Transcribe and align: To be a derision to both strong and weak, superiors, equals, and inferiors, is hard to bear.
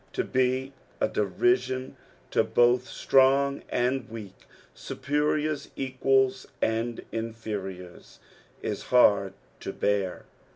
To 0.13 0.23
be 0.23 0.73
a 0.99 1.07
derision 1.07 1.95
to 2.31 2.43
both 2.43 2.87
strong 2.87 3.61
and 3.69 4.09
weak, 4.09 4.47
superiors, 4.73 5.69
equals, 5.75 6.47
and 6.59 7.05
inferiors, 7.11 8.19
is 8.63 8.85
hard 8.85 9.33
to 9.59 9.71
bear. 9.71 10.25